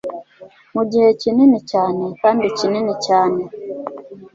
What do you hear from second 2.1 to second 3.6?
kandi kinini cyane